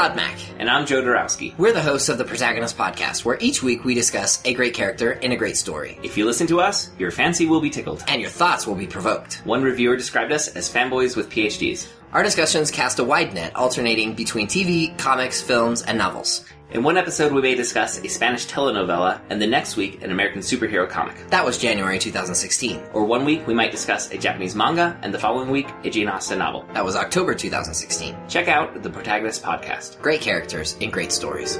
[0.00, 0.38] Todd Mack.
[0.58, 1.54] And I'm Joe Dorowski.
[1.58, 5.12] We're the hosts of the Protagonist Podcast, where each week we discuss a great character
[5.12, 5.98] in a great story.
[6.02, 8.02] If you listen to us, your fancy will be tickled.
[8.08, 9.42] And your thoughts will be provoked.
[9.44, 11.86] One reviewer described us as fanboys with PhDs.
[12.12, 16.44] Our discussions cast a wide net, alternating between TV, comics, films, and novels.
[16.72, 20.40] In one episode, we may discuss a Spanish telenovela, and the next week, an American
[20.40, 21.14] superhero comic.
[21.28, 22.82] That was January 2016.
[22.92, 26.08] Or one week, we might discuss a Japanese manga, and the following week, a Jane
[26.08, 26.66] Austen novel.
[26.74, 28.16] That was October 2016.
[28.28, 30.00] Check out the Protagonist Podcast.
[30.00, 31.58] Great characters in great stories.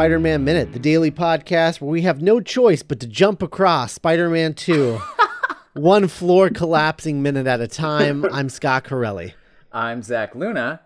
[0.00, 3.92] Spider Man Minute, the daily podcast where we have no choice but to jump across
[3.92, 4.98] Spider Man 2,
[5.74, 8.24] one floor collapsing minute at a time.
[8.32, 9.34] I'm Scott Corelli.
[9.70, 10.80] I'm Zach Luna.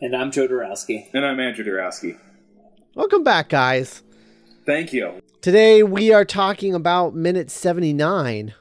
[0.00, 1.08] And I'm Joe Dorowski.
[1.14, 2.18] And I'm Andrew Dorowski.
[2.96, 4.02] Welcome back, guys.
[4.64, 5.22] Thank you.
[5.42, 8.52] Today we are talking about minute 79,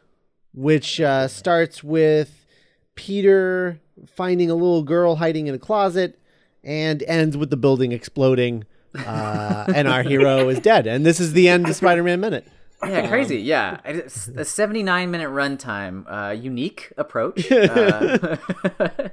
[0.54, 2.46] which uh, starts with
[2.94, 6.20] Peter finding a little girl hiding in a closet
[6.64, 8.66] and ends with the building exploding.
[8.98, 10.88] Uh, and our hero is dead.
[10.88, 12.48] And this is the end of Spider Man Minute.
[12.86, 13.38] Yeah, crazy.
[13.38, 16.06] Yeah, it's a 79 minute runtime.
[16.08, 17.50] Uh, unique approach.
[17.52, 18.38] Uh,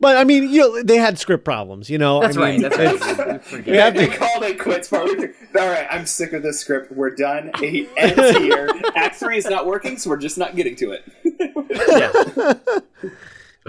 [0.00, 2.20] But I mean, you know, they had script problems, you know.
[2.20, 2.72] that's I mean, right.
[2.72, 3.66] That's right.
[3.66, 5.32] We have to, called it quits partway.
[5.58, 6.90] All right, I'm sick of this script.
[6.92, 7.50] We're done.
[7.60, 8.70] It ends here.
[8.96, 11.04] Act 3 is not working, so we're just not getting to it.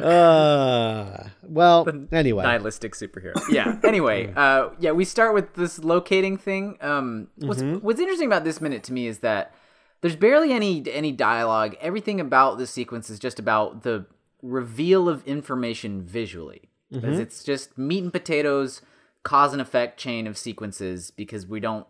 [0.02, 1.24] uh,
[1.56, 2.44] well, anyway.
[2.44, 3.34] nihilistic superhero.
[3.50, 3.80] Yeah.
[3.84, 6.78] Anyway, uh, yeah, we start with this locating thing.
[6.82, 9.54] Um, what's what's interesting about this minute to me is that
[10.02, 11.76] there's barely any any dialogue.
[11.80, 14.06] Everything about this sequence is just about the
[14.42, 16.70] reveal of information visually.
[16.92, 18.82] Because it's just meat and potatoes,
[19.24, 21.12] cause and effect chain of sequences.
[21.12, 21.88] Because we don't.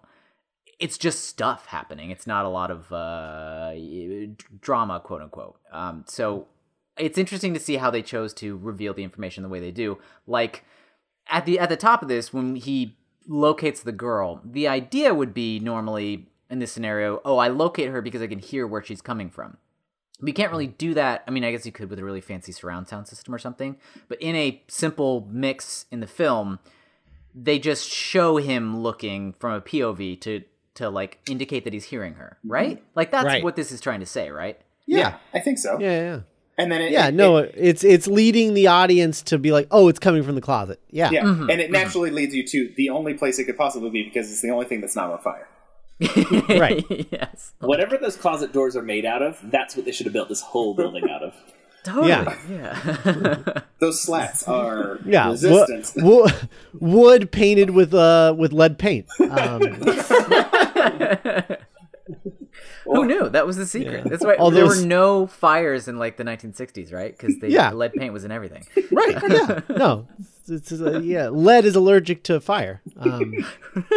[0.80, 2.12] It's just stuff happening.
[2.12, 3.74] It's not a lot of uh,
[4.62, 5.59] drama, quote unquote.
[5.72, 6.48] Um, so
[6.97, 9.97] it's interesting to see how they chose to reveal the information the way they do.
[10.28, 10.63] Like
[11.29, 12.97] at the at the top of this, when he
[13.28, 18.01] locates the girl, the idea would be normally in this scenario, oh, I locate her
[18.01, 19.57] because I can hear where she's coming from.
[20.22, 21.23] We can't really do that.
[21.28, 23.77] I mean, I guess you could with a really fancy surround sound system or something,
[24.07, 26.59] but in a simple mix in the film,
[27.33, 30.44] they just show him looking from a POV to
[30.75, 32.77] to like indicate that he's hearing her, right?
[32.77, 32.85] Mm-hmm.
[32.95, 33.44] Like that's Right.
[33.44, 34.59] what this is trying to say, right?
[34.85, 35.17] yeah.
[35.33, 35.77] I think so.
[35.79, 36.19] Yeah, yeah.
[36.58, 39.68] And then it, Yeah, it- no, it- it's it's leading the audience to be like,
[39.72, 41.10] "Oh, it's coming from the closet." Yeah.
[41.12, 41.50] yeah, Mm-hmm.
[41.50, 44.42] and it naturally leads you to the only place it could possibly be because it's
[44.42, 45.48] the only thing that's not on fire.
[46.60, 46.86] Right.
[47.12, 47.52] yes.
[47.60, 50.42] Whatever those closet doors are made out of, that's what they should have built this
[50.42, 51.34] whole building out of.
[51.86, 52.10] Totally.
[52.10, 52.36] Yeah.
[52.50, 53.60] Yeah.
[53.80, 55.94] Those slats are Yeah, wo- resistance.
[55.96, 56.28] wo-
[56.80, 59.06] wood painted with uh with lead paint.
[59.20, 59.62] Um,
[62.85, 63.29] Who knew?
[63.29, 64.06] That was the secret.
[64.09, 67.18] That's why All there those- were no fires in like the 1960s, right?
[67.18, 67.72] Because Yeah.
[67.73, 68.63] lead paint was in everything.
[68.91, 69.18] right?
[69.29, 69.62] Yeah.
[69.69, 70.07] No.
[70.47, 71.29] It's, it's, uh, yeah.
[71.29, 72.81] Lead is allergic to fire.
[72.97, 73.34] Um,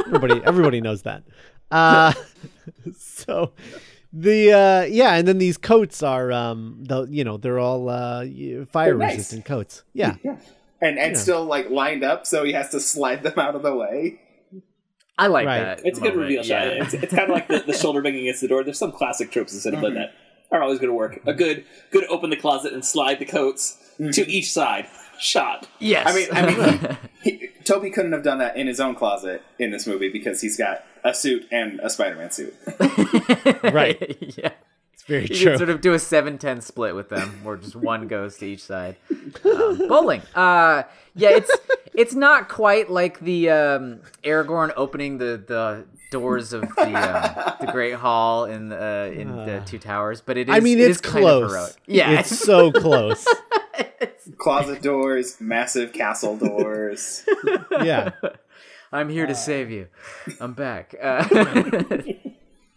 [0.06, 1.22] everybody everybody knows that.
[1.70, 2.12] Uh,
[2.96, 3.52] so
[4.12, 8.24] the uh, yeah, and then these coats are um the you know they're all uh
[8.70, 9.12] fire nice.
[9.12, 9.82] resistant coats.
[9.92, 10.16] Yeah.
[10.24, 10.36] yeah,
[10.80, 13.74] and and still like lined up, so he has to slide them out of the
[13.76, 14.20] way.
[15.18, 15.60] I like Right.
[15.60, 15.80] that.
[15.84, 16.66] It's a good moment, reveal shot.
[16.66, 16.82] yeah.
[16.84, 18.62] It's, it's kind of like the, the shoulder banging against the door.
[18.62, 19.94] There's some classic tropes in cinema mm-hmm.
[19.96, 20.14] that
[20.50, 21.20] are always going to work.
[21.26, 24.30] A good, good open the closet and slide the coats to mm-hmm.
[24.30, 24.86] each side.
[25.20, 25.66] Shot.
[25.80, 26.06] Yes.
[26.06, 29.42] I mean, I mean, he, he, Tobey couldn't have done that in his own closet
[29.58, 32.54] in this movie because he's got a suit and a Spider-Man suit.
[33.64, 34.16] Right.
[34.38, 34.52] yeah.
[35.08, 35.50] It's very You true.
[35.52, 38.62] can sort of do a 7-10 split with them, where just one goes to each
[38.62, 38.96] side.
[39.44, 40.22] Um, bowling.
[40.34, 40.82] Uh,
[41.14, 41.50] yeah, it's
[41.94, 47.72] it's not quite like the um, Aragorn opening the, the doors of the um, the
[47.72, 50.54] Great Hall in uh, in the Two Towers, but it is.
[50.54, 51.76] I mean, it it's kind of close.
[51.86, 53.26] Yeah, It's so close.
[54.00, 57.24] it's closet doors, massive castle doors.
[57.82, 58.10] Yeah.
[58.92, 59.88] I'm here to save you.
[60.40, 60.94] I'm back.
[61.02, 61.22] Uh,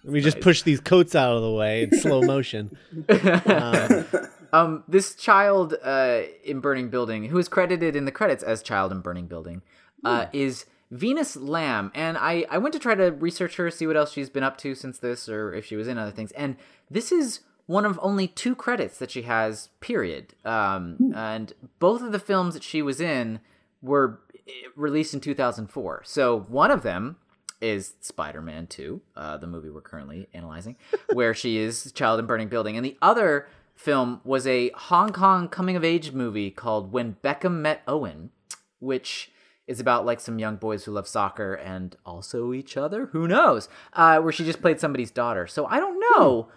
[0.03, 2.77] We just push these coats out of the way in slow motion.
[4.53, 8.91] um, this child uh, in Burning Building, who is credited in the credits as Child
[8.91, 9.61] in Burning Building,
[10.03, 11.91] uh, is Venus Lamb.
[11.93, 14.57] And I, I went to try to research her, see what else she's been up
[14.59, 16.31] to since this, or if she was in other things.
[16.31, 16.57] And
[16.89, 20.33] this is one of only two credits that she has, period.
[20.43, 23.39] Um, and both of the films that she was in
[23.81, 26.03] were eh, released in 2004.
[26.05, 27.17] So one of them
[27.61, 30.75] is Spider-Man 2, uh, the movie we're currently analyzing,
[31.13, 35.47] where she is child in burning building, and the other film was a Hong Kong
[35.47, 38.31] coming of age movie called When Beckham Met Owen,
[38.79, 39.31] which
[39.67, 43.07] is about like some young boys who love soccer and also each other.
[43.07, 43.69] Who knows?
[43.93, 45.47] Uh, where she just played somebody's daughter.
[45.47, 46.49] So I don't know.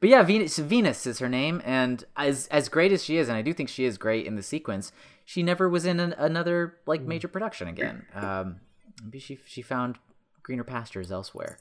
[0.00, 3.36] But yeah, Venus Venus is her name, and as as great as she is, and
[3.38, 4.90] I do think she is great in the sequence,
[5.24, 8.04] she never was in an, another like major production again.
[8.12, 8.56] Um,
[9.04, 9.98] maybe she she found
[10.42, 11.58] greener pastures elsewhere.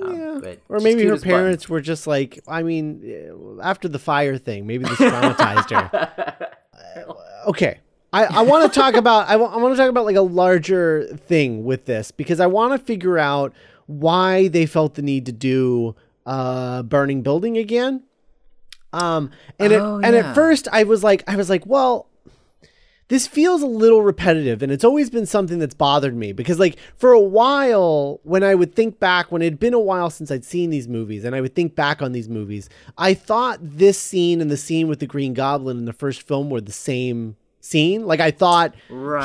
[0.00, 1.22] Um, but Or maybe her buttons.
[1.22, 6.50] parents were just like, I mean, eh, after the fire thing, maybe this traumatized her.
[6.96, 7.12] Uh,
[7.48, 7.80] okay.
[8.12, 11.64] I, I want to talk about I want to talk about like a larger thing
[11.64, 13.52] with this because I want to figure out
[13.86, 15.96] why they felt the need to do
[16.26, 18.04] uh burning building again.
[18.92, 22.06] Um and Oh, it, and at first I was like I was like, well,
[23.08, 26.78] this feels a little repetitive and it's always been something that's bothered me because like
[26.96, 30.30] for a while when i would think back when it had been a while since
[30.30, 32.68] i'd seen these movies and i would think back on these movies
[32.98, 36.50] i thought this scene and the scene with the green goblin in the first film
[36.50, 38.74] were the same scene like i thought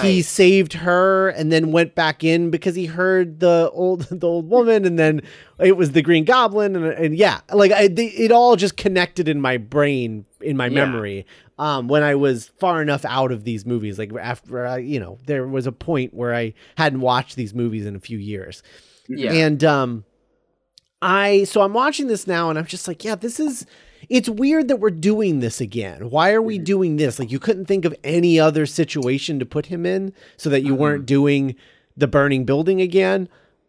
[0.02, 4.50] he saved her and then went back in because he heard the old the old
[4.50, 5.22] woman and then
[5.60, 9.28] it was the green goblin and, and yeah like I, they, it all just connected
[9.28, 10.86] in my brain in my Yeah.
[10.86, 11.26] memory
[11.58, 14.00] um, when I was far enough out of these movies.
[14.00, 17.86] Like after I, you know, there was a point where I hadn't watched these movies
[17.86, 18.64] in a few years.
[19.10, 19.34] Yeah.
[19.34, 20.06] And um,
[21.02, 23.66] I so I'm watching this now, and I'm just like, yeah, this is.
[24.08, 26.10] It's weird that we're doing this again.
[26.10, 27.20] Why are we doing this?
[27.20, 30.74] Like you couldn't think of any other situation to put him in, so that you
[30.76, 31.56] weren't doing
[31.98, 33.28] the burning building again.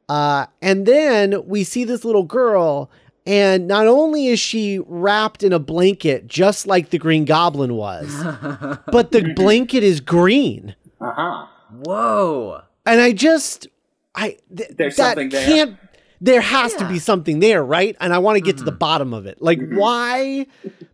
[0.08, 2.90] Uh, and then we see this little girl,
[3.26, 8.08] and not only is she wrapped in a blanket just like the Green Goblin was,
[8.92, 10.74] but the blanket is green.
[11.00, 11.46] Uh huh.
[11.84, 12.62] Whoa.
[12.86, 13.68] And I just,
[14.14, 15.46] I th- There's that something there.
[15.46, 15.76] can't.
[16.20, 17.96] There has to be something there, right?
[18.00, 18.78] And I want to get to the mm-hmm.
[18.78, 19.40] bottom of it.
[19.40, 19.76] Like, mm-hmm.
[19.76, 20.46] why?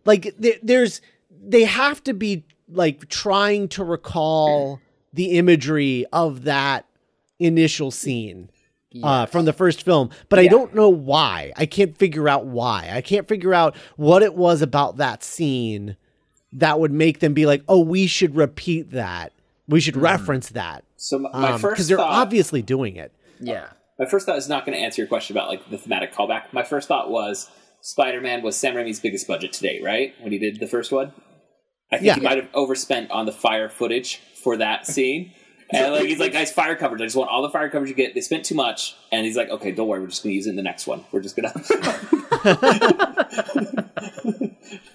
[0.05, 1.01] Like, there, there's
[1.41, 4.79] they have to be like trying to recall
[5.13, 6.85] the imagery of that
[7.39, 8.49] initial scene
[9.03, 11.51] uh, from the first film, but I don't know why.
[11.55, 12.89] I can't figure out why.
[12.91, 15.97] I can't figure out what it was about that scene
[16.53, 19.33] that would make them be like, "Oh, we should repeat that.
[19.67, 20.01] We should mm.
[20.01, 23.13] reference that." So my, my um, because first they're thought, obviously doing it.
[23.39, 23.67] Yeah.
[23.99, 26.51] My first thought is not going to answer your question about like the thematic callback.
[26.53, 27.49] My first thought was
[27.81, 30.13] Spider-Man was Sam Raimi's biggest budget to date, right?
[30.21, 31.13] When he did the first one,
[31.91, 32.15] I think Yeah.
[32.15, 35.31] he might have overspent on the fire footage for that scene.
[35.71, 37.01] And like he's like, guys, fire coverage.
[37.01, 38.13] I just want all the fire coverage you get.
[38.15, 40.47] They spent too much, and he's like, okay, don't worry, we're just going to use
[40.47, 41.03] it in the next one.
[41.11, 43.17] We're just going to.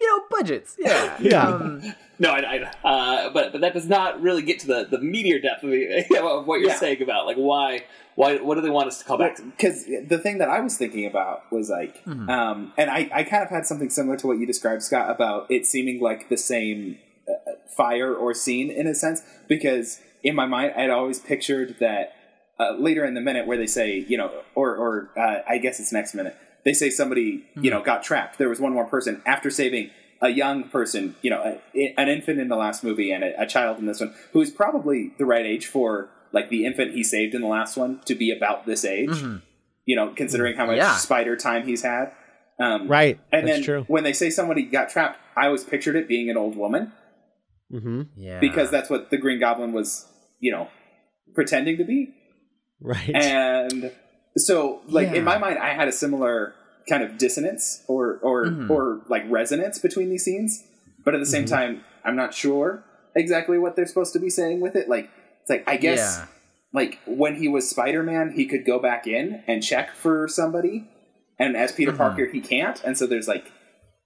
[0.00, 0.76] You know, budgets.
[0.78, 1.16] Yeah.
[1.20, 1.46] Yeah.
[1.48, 1.82] Um,
[2.18, 2.38] no, I,
[2.84, 5.70] I uh, but but that does not really get to the the meteor depth of,
[5.70, 6.76] the, of what you're Yeah.
[6.76, 9.36] saying about like why why what do they want us to call back?
[9.36, 12.28] Because the thing that I was thinking about was like, Mm-hmm.
[12.28, 15.50] um, and I, I kind of had something similar to what you described, Scott, about
[15.50, 19.22] it seeming like the same uh, fire or scene in a sense.
[19.48, 22.14] Because in my mind, I'd always pictured that
[22.58, 25.78] uh, later in the minute where they say, you know, or or uh, I guess
[25.78, 26.36] it's next minute,
[26.68, 27.64] they say somebody, Mm-hmm.
[27.64, 28.36] you know, got trapped.
[28.38, 31.40] There was one more person after saving a young person, you know,
[31.74, 34.40] a, an infant in the last movie and a, a child in this one, who
[34.40, 38.00] is probably the right age for like the infant he saved in the last one
[38.04, 39.16] to be about this age.
[39.90, 40.96] You know, considering how much Yeah.
[40.96, 42.12] spider time he's had.
[42.60, 43.18] Um, Right.
[43.32, 43.84] And That's then true.
[43.88, 46.92] when they say somebody got trapped, I always pictured it being an old woman
[47.72, 48.02] Mm-hmm.
[48.16, 48.40] yeah.
[48.40, 50.06] because that's what the Green Goblin was,
[50.40, 50.68] you know,
[51.34, 52.14] pretending to be.
[52.80, 53.10] Right.
[53.14, 53.92] And
[54.36, 55.18] so, like Yeah.
[55.18, 56.54] in my mind, I had a similar
[56.88, 58.70] kind of dissonance or or Mhm.
[58.70, 60.64] or like resonance between these scenes,
[61.04, 64.60] but at the same time, I'm not sure exactly what they're supposed to be saying
[64.60, 64.88] with it.
[64.88, 65.08] Like,
[65.42, 66.26] it's like I guess Yeah.
[66.72, 70.88] like when he was Spider Man, he could go back in and check for somebody,
[71.38, 71.96] and as Peter Mhm.
[71.98, 73.50] Parker, he can't, and so there's like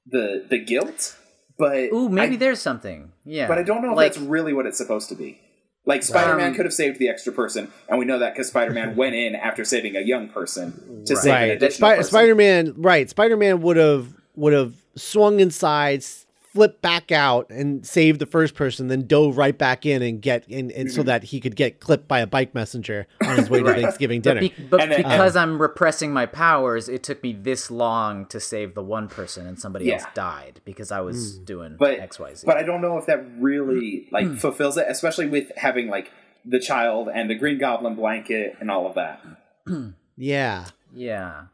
[0.06, 1.16] the the guilt.
[1.58, 3.12] But Ooh, maybe I, there's something.
[3.24, 3.46] Yeah.
[3.46, 5.38] but I don't know if that's really what it's supposed to be.
[5.84, 8.48] Like Spider Man Um, could have saved the extra person, and we know that because
[8.48, 11.22] Spider Man went in after saving a young person to Right.
[11.22, 12.10] save an additional Spi- person.
[12.10, 12.74] Spider-Man.
[12.76, 13.10] Right.
[13.10, 16.04] Spider-Man would have would have swung inside,
[16.52, 20.46] flip back out and save the first person, then dove right back in and get
[20.48, 21.06] in, and so mm-hmm.
[21.06, 24.40] that he could get clipped by a bike messenger on his way to Thanksgiving dinner.
[24.40, 28.38] Be- but then- uh, because I'm repressing my powers, it took me this long to
[28.38, 31.44] save the one person, and somebody else died because I was hmm.
[31.44, 32.44] doing but X, Y, Z.
[32.46, 34.12] But I don't know if that really mm.
[34.12, 34.36] like hmm.
[34.36, 36.12] fulfills it, especially with having like
[36.44, 39.24] the child and the Green Goblin blanket and all of that.
[40.16, 40.66] yeah.
[40.92, 41.44] yeah.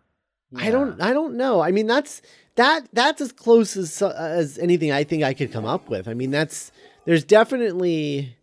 [0.57, 1.61] I don't I don't know.
[1.61, 2.23] I mean that's
[2.59, 6.09] that that's as close as as anything I think I could come up with.
[6.09, 6.73] I mean that's
[7.05, 8.37] there's definitely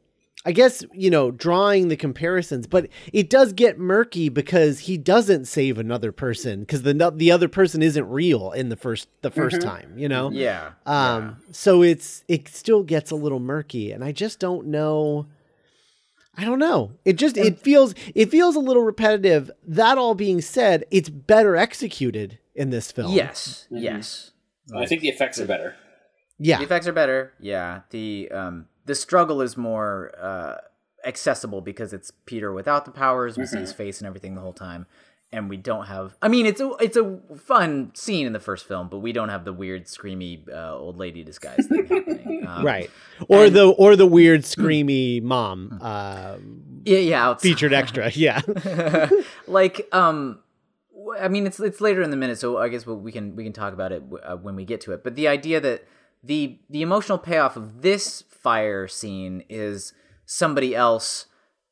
[0.47, 5.45] I guess, you know, drawing the comparisons, but it does get murky because he doesn't
[5.45, 9.61] save another person because the the other person isn't real in the first the 1st
[9.61, 10.29] time, you know?
[10.31, 10.71] Yeah.
[10.85, 15.25] Um, so it's it still gets a little murky, and I just don't know.
[16.37, 16.91] I don't know.
[17.05, 19.49] It just it feels it feels a little repetitive.
[19.67, 23.11] That all being said, it's better executed in this film.
[23.13, 23.67] Yes.
[23.69, 24.31] Yes.
[24.75, 25.75] I think the effects are better.
[26.39, 26.57] Yeah.
[26.57, 27.33] The effects are better.
[27.39, 27.81] Yeah.
[27.91, 30.55] The um the struggle is more uh
[31.05, 33.37] accessible because it's Peter without the powers.
[33.37, 34.87] We see his face and everything the whole time.
[35.31, 36.15] And we don't have.
[36.21, 39.29] I mean, it's a it's a fun scene in the first film, but we don't
[39.29, 42.45] have the weird, screamy uh, old lady disguise thing happening.
[42.47, 42.91] Um, Right.
[43.27, 46.37] Or the or the weird screamy mom uh,
[46.85, 47.25] Yeah, yeah.
[47.27, 47.49] outside.
[47.49, 48.11] featured extra.
[48.11, 48.41] Yeah.
[49.47, 50.43] like um w-
[51.19, 53.43] i mean it's it's later in the minute so i guess we we can we
[53.43, 55.03] can talk about it uh, when we get to it.
[55.03, 55.85] But the idea that
[56.23, 59.93] the the emotional payoff of this fire scene is
[60.25, 61.27] somebody else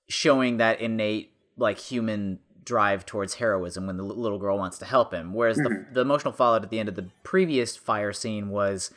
[0.08, 5.14] showing that innate like human drive towards heroism when the little girl wants to help
[5.14, 8.90] him whereas the, the emotional fallout at the end of the previous fire scene was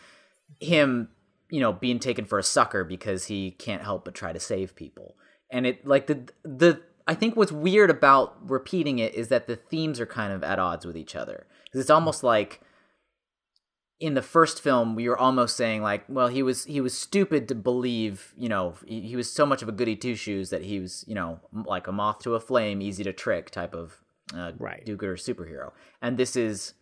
[0.60, 1.08] him
[1.50, 4.74] you know being taken for a sucker because he can't help but try to save
[4.74, 5.16] people.
[5.50, 9.56] And it like the the i think what's weird about repeating it is that the
[9.56, 11.46] themes are kind of at odds with each other.
[11.72, 12.60] 'Cause it's almost like
[13.98, 17.48] in the first film we were almost saying like well he was he was stupid
[17.48, 20.62] to believe you know he, he was so much of a goody two shoes that
[20.62, 23.74] he was you know m- like a moth to a flame easy to trick type
[23.74, 24.00] of
[24.34, 24.84] uh, Right.
[24.84, 25.70] do-gooder superhero.
[26.02, 26.74] And this is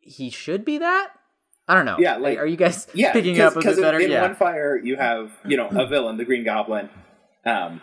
[0.00, 1.10] he should be that?
[1.68, 1.96] I don't know.
[2.00, 4.00] Yeah, like- are you guys Yeah, picking up a because bit better?
[4.00, 4.22] in yeah.
[4.22, 6.88] One fire you have you know a villain, the Green Goblin,
[7.44, 7.80] um,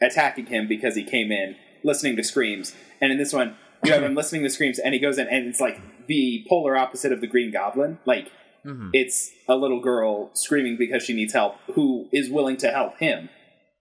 [0.00, 4.02] attacking him because he came in listening to screams, and in this one you have
[4.02, 7.20] him listening to screams, and he goes in, and it's like the polar opposite of
[7.20, 7.98] the Green Goblin.
[8.04, 8.30] Like
[8.66, 8.90] Mm-hmm.
[8.92, 13.28] it's a little girl screaming because she needs help, who is willing to help him.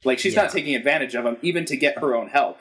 [0.06, 0.44] Like she's Yeah.
[0.44, 2.60] not taking advantage of him, even to get her own help.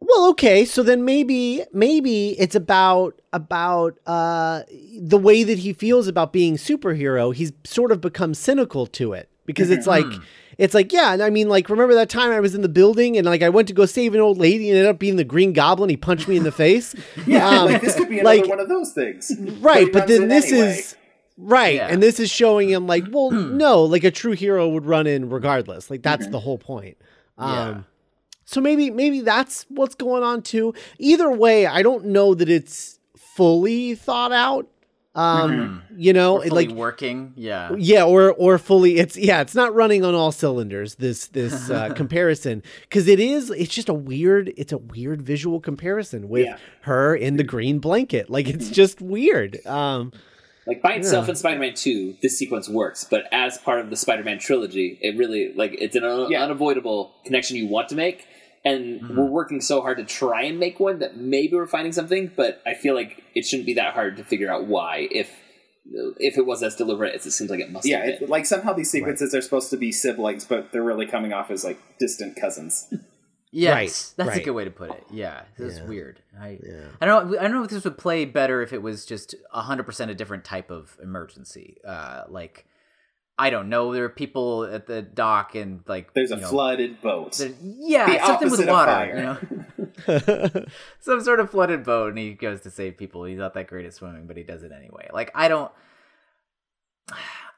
[0.00, 4.62] Well, okay, so then maybe maybe it's about about uh
[5.00, 7.32] the way that he feels about being superhero.
[7.32, 10.04] He's sort of become cynical to it because it's like
[10.62, 13.16] it's like yeah, and I mean like remember that time I was in the building
[13.18, 15.24] and like I went to go save an old lady and ended up being the
[15.24, 15.90] Green Goblin.
[15.90, 16.94] He punched me in the face.
[17.26, 19.32] Yeah, Um, like this could be another like- one of those things.
[19.60, 20.68] right, he but then this anyway.
[20.78, 20.96] is
[21.36, 21.88] right, Yeah.
[21.88, 23.30] and this is showing him like well
[23.64, 25.90] no, like a true hero would run in regardless.
[25.90, 26.96] Like that's the whole point.
[27.38, 27.80] Um Yeah.
[28.44, 30.74] so maybe maybe that's what's going on too.
[30.98, 34.68] Either way, I don't know that it's fully thought out.
[35.14, 39.74] Um, you know, fully like working yeah yeah, or or fully it's yeah, it's not
[39.74, 44.54] running on all cylinders this this uh, comparison cuz it is it's just a weird
[44.56, 46.56] it's a weird visual comparison with Yeah.
[46.82, 48.30] her in the green blanket.
[48.30, 49.64] Like it's just weird.
[49.66, 50.12] Um
[50.66, 54.38] Like by itself in Spider-Man Two, this sequence works, but as part of the Spider-Man
[54.38, 56.42] trilogy, it really like it's an un- Yeah.
[56.44, 58.26] unavoidable connection you want to make,
[58.64, 62.30] and we're working so hard to try and make one that maybe we're finding something,
[62.36, 65.30] but I feel like it shouldn't be that hard to figure out why if
[66.18, 68.28] if it was as deliberate as it seems like it must Yeah, have it, been.
[68.28, 71.64] like somehow these sequences are supposed to be siblings, but they're really coming off as
[71.64, 72.92] like distant cousins.
[73.54, 74.40] Yes, Right, that's right.
[74.40, 75.04] a good way to put it.
[75.10, 75.82] Yeah, this Yeah.
[75.82, 76.20] is weird.
[76.40, 76.86] I, Yeah.
[77.02, 77.38] I don't know.
[77.38, 80.14] I don't know if this would play better if it was just hundred percent a
[80.14, 81.76] different type of emergency.
[81.86, 82.64] Uh, like
[83.38, 83.92] I don't know.
[83.92, 87.32] There are people at the dock and like There's a know, flooded boat.
[87.38, 88.92] there- yeah, The something with water.
[88.92, 89.16] fire.
[89.16, 90.64] You know,
[91.00, 93.24] some sort of flooded boat, and he goes to save people.
[93.24, 95.08] He's not that great at swimming, but he does it anyway.
[95.12, 95.70] Like I don't.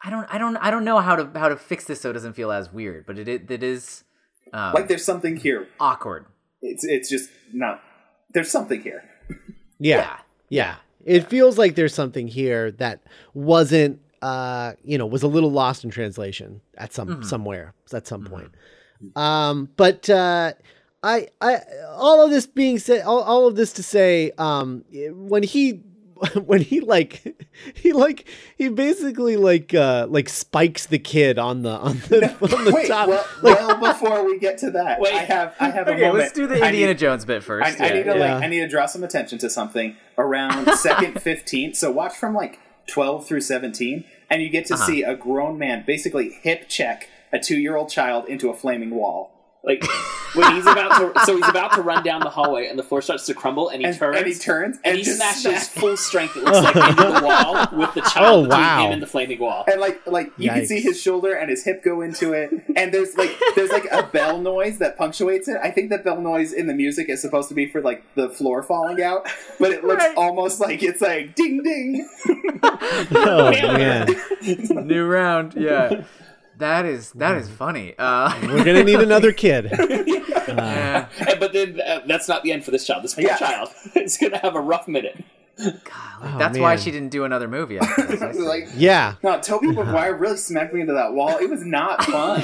[0.06, 2.12] I don't, I don't, I don't know how to how to fix this so it
[2.12, 4.04] doesn't feel as weird, but it it, it is
[4.52, 5.66] um, like there's something here.
[5.80, 6.26] awkward.
[6.60, 7.80] It's it's just not.
[8.34, 9.02] There's something here.
[9.78, 9.96] yeah.
[9.96, 10.16] Yeah,
[10.50, 10.76] Yeah.
[11.06, 13.02] It feels like there's something here that
[13.32, 18.24] wasn't uh, you know, was a little lost in translation at some somewhere at some
[18.24, 18.50] point.
[19.16, 20.52] Um, but uh
[21.02, 21.58] I I
[21.90, 25.82] all of this being said all, all of this to say um when he
[26.44, 28.26] when he like he like
[28.56, 32.88] he basically like uh like spikes the kid on the on the, on the Wait,
[32.88, 35.12] top well, well, before we get to that, Wait.
[35.12, 36.18] I have I have a Okay, moment.
[36.20, 37.78] let's do the Indiana need- Jones bit first.
[37.80, 38.34] I, I need to Yeah.
[38.34, 41.74] like I need to draw some attention to something around second fifteen.
[41.74, 44.04] So watch from like twelve through seventeen.
[44.30, 44.86] And you get to uh-huh.
[44.86, 48.90] see a grown man basically hip check a two year old child into a flaming
[48.90, 49.33] wall.
[49.66, 49.82] Like
[50.34, 53.00] when he's about to, so he's about to run down the hallway, and the floor
[53.00, 55.68] starts to crumble, and he And, turns, and he turns and and, he smashes smash-
[55.68, 56.36] full strength.
[56.36, 58.86] It looks like into the wall with the child Oh, between wow.
[58.86, 59.64] him and the flaming wall.
[59.70, 62.92] and like like you can see his shoulder and his hip go into it and
[62.92, 66.52] there's like there's like a bell noise that punctuates it i think that bell noise
[66.52, 69.26] in the music is supposed to be for like the floor falling out
[69.58, 70.16] but it looks Right.
[70.16, 72.08] almost like it's like ding ding
[73.12, 74.08] Oh man,
[74.86, 76.04] New round, yeah.
[76.58, 77.94] That is that is funny.
[77.98, 79.70] Uh, we're gonna need another kid.
[79.78, 81.08] yeah.
[81.28, 83.02] And- but then uh, that's not the end for this child.
[83.04, 83.36] This poor Yeah.
[83.36, 85.22] child is going to have a rough minute.
[86.22, 87.78] That's why she didn't do another movie.
[87.78, 92.04] This, like Yeah, no Tobey Maguire really smacked me into that wall it was not
[92.04, 92.42] fun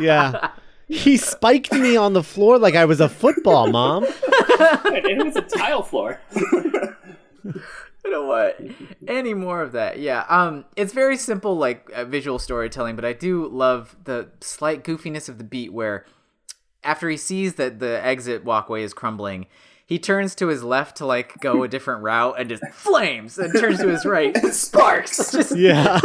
[0.00, 0.50] yeah.
[0.88, 4.04] He spiked me on the floor like I was a football, mom.
[4.04, 6.20] And it was a tile floor.
[8.04, 8.60] you know what?
[9.08, 9.98] Any more of that?
[9.98, 10.24] Yeah.
[10.28, 15.28] Um, it's very simple, like uh, visual storytelling, but I do love the slight goofiness
[15.28, 16.04] of the beat where,
[16.82, 19.46] after he sees that the exit walkway is crumbling,
[19.86, 23.52] he turns to his left to like go a different route and just flames, and
[23.58, 24.36] turns to his right.
[24.52, 26.00] sparks Just Yeah,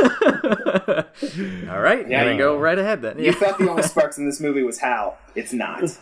[1.69, 2.07] all right.
[2.09, 3.19] Yeah, Yeah, you- go right ahead then.
[3.19, 5.81] you thought the only sparks in this movie was hal it's not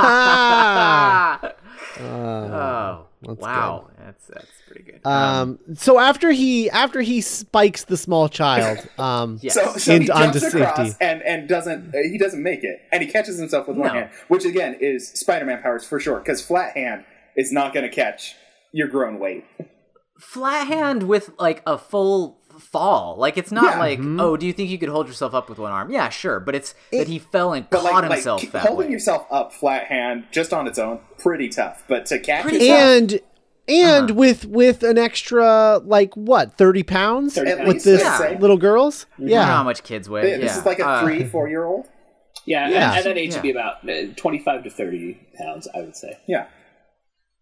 [0.00, 1.40] Ah.
[2.00, 3.88] oh, that's wow.
[3.98, 5.00] That's that's pretty good.
[5.06, 5.58] Um.
[5.74, 9.54] So after he after he spikes the small child, um, Yes.
[9.54, 10.96] So, so And he onto jumps across safety.
[11.00, 13.94] and, and doesn't uh, he doesn't make it and he catches himself with one No.
[13.94, 17.04] hand which again is Spider-Man powers for sure because flat hand
[17.36, 18.34] is not going to catch
[18.72, 19.44] your grown weight
[20.20, 23.16] flat hand with like a full fall.
[23.16, 23.78] Like it's not Yeah.
[23.78, 25.90] like, oh, do you think you could hold yourself up with one arm?
[25.90, 28.66] Yeah, sure, but it's that he fell and but caught like, like himself keep that
[28.66, 28.92] holding way.
[28.92, 32.80] yourself up flat hand just on its own pretty tough but to catch Pretty yourself
[33.02, 33.20] and
[33.68, 34.14] and Uh-huh.
[34.18, 38.38] with with an extra like what thirty pounds 30 At with least, this I'd say.
[38.38, 39.06] little girls.
[39.16, 40.30] I don't know how much kids weigh.
[40.30, 40.58] Yeah, this yeah.
[40.60, 41.86] is like a Uh, three four year old
[42.46, 42.92] Yeah, Yeah.
[42.92, 43.34] At, at that age, Yeah.
[43.34, 46.18] it'd be about uh, 25 to 30 pounds, I would say.
[46.26, 46.46] yeah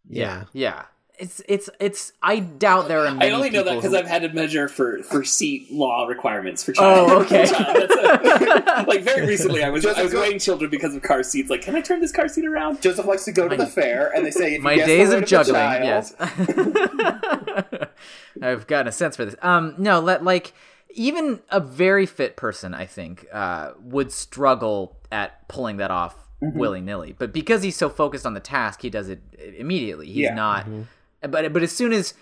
[0.09, 0.85] yeah, yeah.
[1.19, 2.13] It's it's it's.
[2.23, 3.15] I doubt there are.
[3.15, 6.07] Many I only know that because who- I've had to measure for, for seat law
[6.07, 7.11] requirements for child.
[7.11, 7.47] Oh, okay.
[7.51, 7.91] child.
[7.91, 11.49] A- like very recently, I was Just I was weighing children because of car seats.
[11.49, 12.83] Like, can I turn this car seat around?
[12.83, 15.17] Joseph likes to go to the fair and they say if my you days the
[15.17, 15.55] of weight the juggling.
[15.55, 16.15] child- Yes,
[18.43, 19.35] I've gotten a sense for this.
[19.43, 20.53] Um, no, let like
[20.91, 26.59] even a very fit person, I think, uh, would struggle at pulling that off Mm-hmm.
[26.59, 27.15] willy nilly.
[27.19, 29.23] But because he's so focused on the task, he does it
[29.57, 30.07] immediately.
[30.09, 30.35] He's Yeah.
[30.35, 30.67] not.
[31.23, 32.15] But but as soon as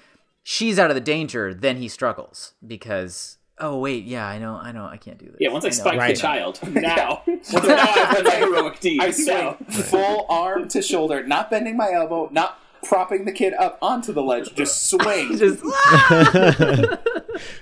[0.43, 3.39] she's out of the danger, then he struggles because.
[3.61, 5.37] Oh wait, yeah, I know, I know, I can't do this.
[5.39, 5.75] Yeah, once I, know.
[5.75, 6.17] spike Right.
[6.17, 6.59] the child.
[6.73, 9.01] Now, once I know I've my heroic deed.
[9.01, 9.13] I now.
[9.13, 14.13] swing full arm to shoulder not bending my elbow not propping the kid up onto
[14.13, 15.63] the ledge just swing Just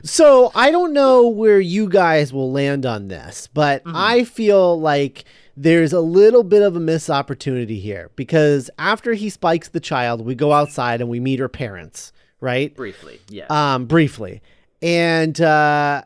[0.03, 3.97] So I don't know where you guys will land on this, but Mm-hmm.
[3.97, 5.25] I feel like
[5.57, 10.25] there's a little bit of a missed opportunity here because after he spikes the child,
[10.25, 12.75] we go outside and we meet her parents, right?
[12.75, 13.47] briefly, yeah.
[13.51, 14.43] um, briefly,
[14.81, 16.03] and uh,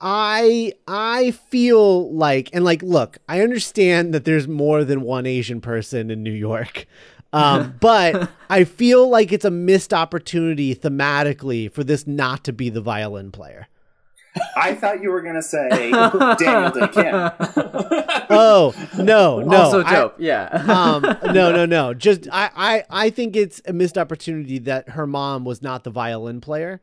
[0.00, 5.60] I I feel like and like look, I understand that there's more than one Asian
[5.60, 6.86] person in New York.
[7.32, 12.70] Um, but I feel like it's a missed opportunity thematically for this not to be
[12.70, 13.68] the violin player.
[14.56, 17.30] I thought you were gonna say Daniel Dae Kim.
[18.30, 20.48] Oh no, no, also I- dope, yeah.
[20.68, 21.02] um,
[21.34, 21.94] no, no, no.
[21.94, 25.90] Just I, I, I think it's a missed opportunity that her mom was not the
[25.90, 26.80] violin player,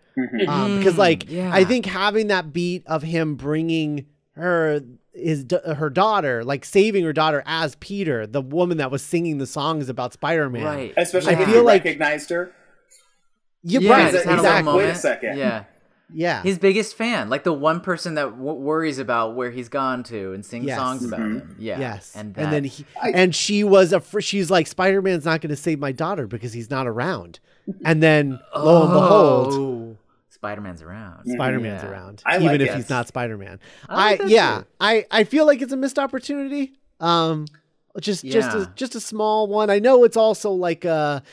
[0.48, 1.52] um, because like yeah.
[1.54, 4.82] I think having that beat of him bringing her
[5.14, 9.48] his her daughter, like saving her daughter as Peter, the woman that was singing the
[9.48, 10.64] songs about Spider Man.
[10.64, 10.94] right.
[10.98, 12.52] Especially I when feel you like- recognized her.
[13.66, 14.12] Yeah, yeah, right.
[14.12, 14.74] just had a little Exactly.
[14.84, 15.38] Wait a second.
[15.38, 15.64] Yeah.
[16.14, 16.42] Yeah.
[16.44, 20.34] His biggest fan, like the one person that w- worries about where he's gone to
[20.34, 20.78] and sings Yes.
[20.78, 21.38] songs about Mm-hmm.
[21.40, 21.56] him.
[21.60, 21.80] Yeah.
[21.80, 25.26] Yes, And, and, then he, I- and she was a fr- she's like Spider Man's
[25.26, 27.40] not going to save my daughter because he's not around,
[27.84, 29.98] and then lo and behold, Oh,
[30.30, 31.26] Spider-Man's around.
[31.26, 31.90] Spider Man's Yeah.
[31.90, 32.76] around, I even like if it.
[32.76, 33.60] he's not Spider Man.
[33.88, 34.66] I I, yeah, too.
[34.82, 36.74] I I feel like it's a missed opportunity.
[37.00, 37.46] Um,
[38.02, 39.70] just just a, just a small one.
[39.70, 41.24] I know it's also like a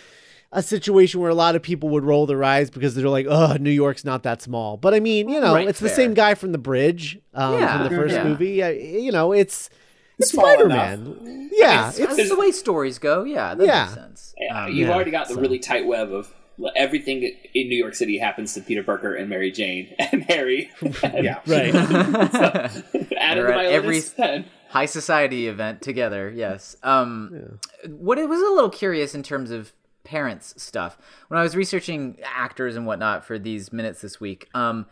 [0.52, 3.56] a situation where a lot of people would roll their eyes because they're like, oh,
[3.60, 4.76] New York's not that small.
[4.76, 7.78] But I mean, you know, Right, it's the same guy from The Bridge, um, Yeah,
[7.78, 8.24] from the first yeah.
[8.24, 8.62] movie.
[8.62, 9.70] Uh, you know, it's
[10.18, 10.98] it's Small Spider enough.
[11.00, 11.50] Man.
[11.52, 13.22] Yeah, It's, it's it's the way stories go.
[13.24, 13.82] Yeah, that Yeah.
[13.84, 14.34] makes sense.
[14.38, 16.34] Yeah, Um, you've yeah, already got the so- really tight web of
[16.76, 17.22] everything
[17.54, 20.70] in New York City happens to Peter Parker and Mary Jane and Harry.
[21.02, 21.38] Yeah.
[21.46, 21.74] right.
[23.16, 24.16] Added to my every- list.
[24.16, 24.44] then.
[24.70, 26.30] high society event together.
[26.34, 26.76] Yes.
[26.82, 27.58] Um,
[27.88, 29.72] what it was a little curious in terms of
[30.10, 34.48] parents stuff when I was researching actors and whatnot for these minutes this week.
[34.54, 34.86] Um,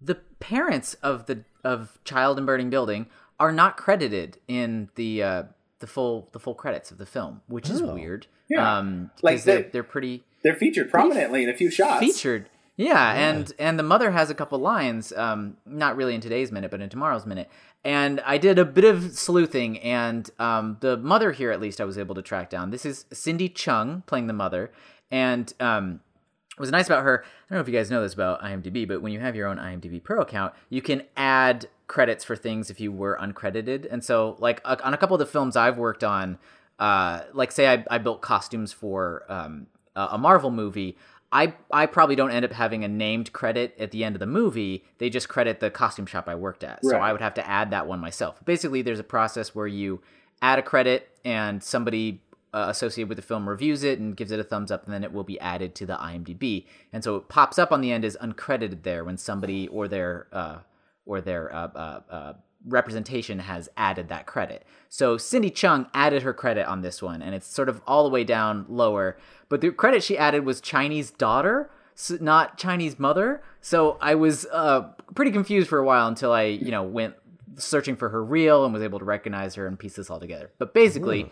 [0.00, 3.06] the parents of the of child in burning building
[3.38, 5.42] are not credited in the uh,
[5.80, 8.26] the full the full credits of the film, which is weird.
[8.48, 8.78] Yeah.
[8.78, 12.00] Um, Like like they're, they're pretty They're featured prominently in a few shots.
[12.00, 12.48] featured.
[12.80, 16.70] Yeah, and and the mother has a couple lines, um, not really in today's minute,
[16.70, 17.50] but in tomorrow's minute.
[17.84, 21.84] And I did a bit of sleuthing, and um, the mother here, at least, I
[21.84, 22.70] was able to track down.
[22.70, 24.72] This is Cindy Cheung playing the mother,
[25.10, 26.00] and um,
[26.56, 27.22] what was nice about her.
[27.22, 29.48] I don't know if you guys know this about IMDb, but when you have your
[29.48, 33.88] own IMDb Pro account, you can add credits for things if you were uncredited.
[33.92, 36.38] And so, like uh, on a couple of the films I've worked on,
[36.78, 40.96] uh, like say I, I built costumes for um, a Marvel movie.
[41.32, 44.26] I I probably don't end up having a named credit at the end of the
[44.26, 44.84] movie.
[44.98, 46.84] They just credit the costume shop I worked at.
[46.84, 48.44] So I would have to add that one myself.
[48.44, 50.00] Basically, there's a process where you
[50.42, 54.40] add a credit and somebody uh, associated with the film reviews it and gives it
[54.40, 56.66] a thumbs up, and then it will be added to the IMDb.
[56.92, 60.26] And so it pops up on the end as uncredited there when somebody or their
[60.32, 60.58] uh,
[61.06, 62.32] or their uh, uh, uh,
[62.66, 64.64] representation has added that credit.
[64.88, 68.10] So Cindy Cheung added her credit on this one, and it's sort of all the
[68.10, 69.16] way down lower.
[69.48, 71.70] But the credit she added was Chinese daughter,
[72.20, 73.42] not Chinese mother.
[73.60, 77.14] So I was uh, pretty confused for a while until I, you know, went
[77.56, 80.50] searching for her reel and was able to recognize her and piece this all together.
[80.58, 81.30] But basically,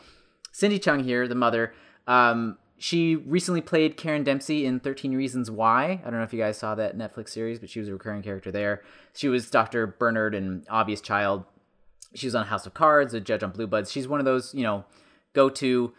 [0.53, 1.73] Cindy Cheung here, the mother,
[2.07, 6.01] um, she recently played Karen Dempsey in 13 Reasons Why.
[6.01, 8.23] I don't know if you guys saw that Netflix series, but she was a recurring
[8.23, 8.83] character there.
[9.15, 9.87] She was Dr.
[9.87, 11.45] Bernard in Obvious Child.
[12.15, 13.91] She was on House of Cards, a judge on Blue Bloods.
[13.91, 14.85] She's one of those, you know,
[15.35, 15.93] go to.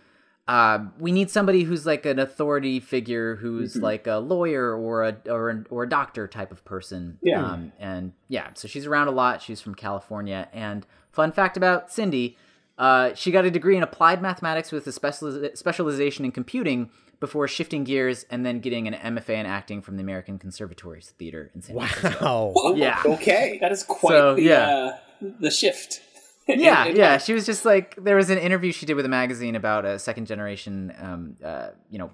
[0.48, 5.18] Uh, we need somebody who's like an authority figure, who's like a lawyer or a
[5.30, 7.20] or a, or a doctor type of person.
[7.22, 7.46] Yeah.
[7.46, 9.44] Um, and yeah, so she's around a lot.
[9.44, 10.48] She's from California.
[10.52, 12.36] And fun fact about Cindy,
[12.80, 16.90] uh, she got a degree in applied mathematics with a specializ- specialization in computing
[17.20, 21.52] before shifting gears and then getting an MFA in acting from the American Conservatories Theater
[21.54, 22.26] in San Francisco.
[22.26, 22.52] Wow.
[22.56, 23.02] Whoa, Yeah.
[23.06, 23.58] Okay.
[23.62, 24.70] that is quite So, the, yeah.
[24.70, 24.98] uh,
[25.42, 26.02] the shift.
[26.48, 27.12] yeah, In- in yeah.
[27.12, 27.26] life.
[27.26, 30.00] She was just like there was an interview she did with a magazine about a
[30.00, 32.10] second generation, um, uh, you know,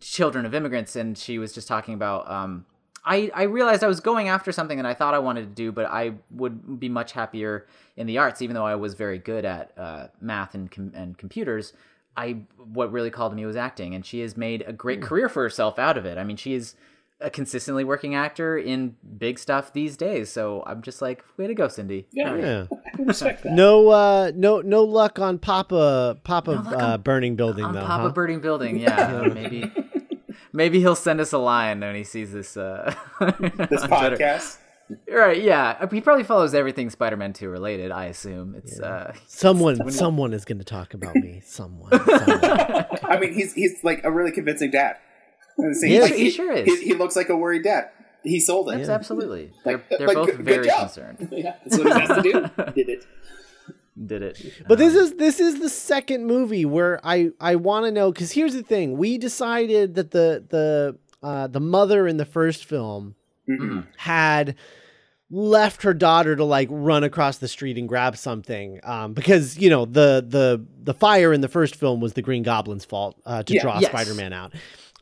[0.00, 2.28] children of immigrants, and she was just talking about.
[2.30, 2.66] Um,
[3.06, 5.72] I I realized I was going after something that I thought I wanted to do,
[5.72, 7.66] but I would be much happier
[7.96, 11.16] in the arts, even though I was very good at uh, math and com- and
[11.16, 11.72] computers.
[12.16, 12.38] I
[12.72, 15.78] what really called me was acting, and she has made a great career for herself
[15.78, 16.18] out of it.
[16.18, 16.74] I mean, she is
[17.20, 20.30] a consistently working actor in big stuff these days.
[20.30, 22.06] So I'm just like, way to go, Cindy.
[22.12, 22.36] Yeah.
[22.36, 22.66] Yeah.
[22.98, 23.52] Respect that.
[23.52, 27.80] No, uh, no, no luck on Papa, Papa luck uh, on- burning building on though.
[27.80, 28.08] Papa huh?
[28.10, 28.78] Birding Building.
[28.80, 29.72] Yeah, maybe
[30.56, 32.56] maybe he'll send us a line when he sees this.
[32.56, 34.16] Uh, This on Twitter.
[34.16, 34.56] podcast.
[35.12, 35.40] right?
[35.42, 37.90] Yeah, he probably follows everything Spider-Man Two related.
[37.90, 38.80] I assume it's.
[38.80, 41.42] Uh, Someone, someone is going to talk about me.
[41.46, 41.90] Someone.
[41.92, 42.40] someone.
[43.04, 44.96] I mean, he's he's like a really convincing dad.
[45.72, 46.66] See, He like, is- he sure is.
[46.66, 47.90] He, he looks like a worried dad.
[48.22, 48.78] He sold it.
[48.80, 49.52] Yes, absolutely.
[49.64, 50.80] They're, Like- they're like, both good- good very job.
[50.80, 51.28] concerned.
[51.32, 52.72] Yeah, that's what he has to do.
[52.74, 53.06] Did it.
[54.04, 54.38] Did it?
[54.68, 58.32] But this is this is the second movie where I I want to know because
[58.32, 63.14] here's the thing: we decided that the the uh, the mother in the first film
[63.96, 64.56] had
[65.30, 69.70] left her daughter to like run across the street and grab something um, because you
[69.70, 73.42] know the the the fire in the first film was the Green Goblin's fault uh,
[73.44, 73.62] to Yeah.
[73.62, 73.90] draw Yes.
[73.90, 74.52] Spider-Man out.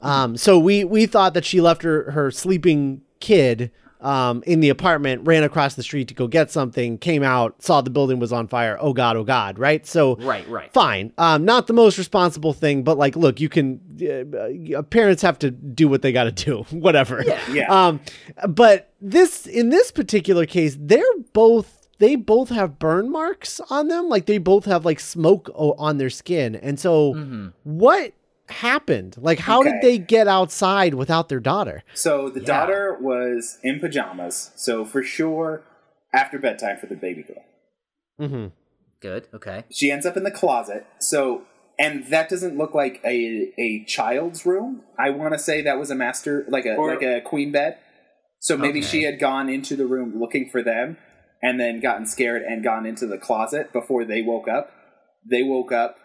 [0.00, 3.70] Um, so we we thought that she left her her sleeping kid
[4.04, 7.80] um, in the apartment, ran across the street to go get something, came out, saw
[7.80, 8.76] the building was on fire.
[8.80, 9.86] Oh God, oh God, right?
[9.86, 10.72] So Right, right.
[10.72, 11.12] fine.
[11.18, 13.80] Um, not the most responsible thing, but like, look, you can.
[14.00, 17.22] Uh, uh, parents have to do what they got to do, whatever.
[17.24, 17.40] Yeah.
[17.50, 17.86] Yeah.
[17.86, 18.00] Um,
[18.48, 24.08] but this in this particular case, they're both they both have burn marks on them.
[24.08, 27.14] Like they both have like smoke o- on their skin, and so
[27.62, 28.12] what
[28.48, 29.16] happened?
[29.18, 31.82] Like, how did they get outside without their daughter?
[31.94, 34.50] So the daughter was in pajamas.
[34.56, 35.62] So for sure,
[36.12, 37.44] after bedtime for the baby girl.
[38.20, 38.46] Mm-hmm.
[39.00, 39.28] Good.
[39.34, 39.64] Okay.
[39.70, 40.86] She ends up in the closet.
[41.00, 41.42] So,
[41.78, 44.82] and that doesn't look like a a child's room.
[44.98, 47.78] I want to say that was a master, like a Or- like a queen bed.
[48.40, 48.88] So maybe Okay.
[48.88, 50.98] she had gone into the room looking for them,
[51.42, 54.70] and then gotten scared and gone into the closet before they woke up.
[55.28, 55.96] They woke up,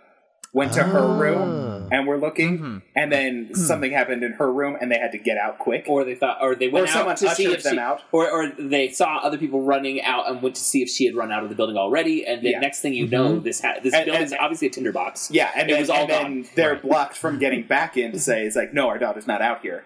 [0.51, 1.95] went to her room, ah.
[1.95, 2.77] and were looking, mm-hmm.
[2.95, 3.53] and then hmm.
[3.53, 5.85] something happened in her room, and they had to get out quick.
[5.87, 8.01] Or they thought, or they went Or out someone to see if them she, out.
[8.11, 11.15] or or they saw other people running out and went to see if she had
[11.15, 12.25] run out of the building already.
[12.25, 12.59] And the Yeah.
[12.59, 13.13] next thing you mm-hmm.
[13.13, 15.29] know, this ha- this And- building's and- obviously a tinderbox.
[15.31, 16.49] Yeah, and It then, was all and then gone.
[16.55, 16.81] they're Right.
[16.81, 19.83] blocked from getting back in to say it's like, no, our daughter's not out here.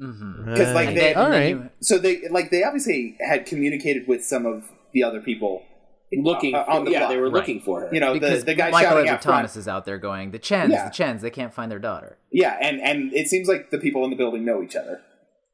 [0.00, 0.54] Mm-hmm.
[0.54, 1.64] 'Cause, like, they- all right, all and then right.
[1.64, 5.62] you- So they like they obviously had communicated with some of the other people
[6.12, 6.54] looking.
[6.54, 7.10] Uh, on the yeah, block.
[7.10, 7.32] they were Right.
[7.34, 7.88] looking for her.
[7.92, 9.36] You know, the, because the guy Michael shouting Edward out front.
[9.38, 10.84] Thomas is out there going, the Chens, Yeah.
[10.84, 12.18] the Chens, they can't find their daughter.
[12.32, 15.00] Yeah, and and it seems like the people in the building know each other.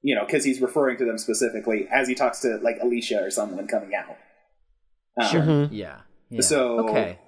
[0.07, 3.31] you know, because he's referring to them specifically as he talks to like Alicia or
[3.31, 4.17] someone coming out.
[5.19, 5.69] Um, Mhm.
[5.73, 6.01] Yeah.
[6.29, 6.41] yeah.
[6.43, 7.19] So okay.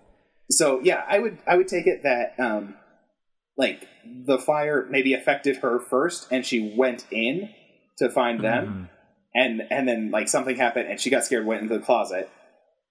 [0.51, 2.75] so yeah, I would I would take it that um
[3.57, 3.89] like
[4.27, 7.49] the fire maybe affected her first and she went in
[7.99, 8.89] to find them Mhm.
[9.35, 12.29] and and then like something happened and she got scared went into the closet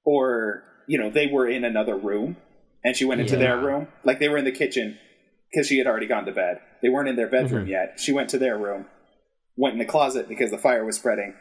[0.05, 2.37] or you know they were in another room
[2.83, 3.87] and she went into their room.
[4.03, 4.97] Like they were in the kitchen
[5.51, 6.59] because she had already gone to bed.
[6.81, 7.99] They weren't in their bedroom yet.
[7.99, 8.85] She went to their room
[9.57, 11.33] went in the closet because the fire was spreading.